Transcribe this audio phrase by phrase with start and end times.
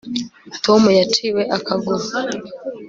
[0.63, 2.05] Tom yaciwe ukuguru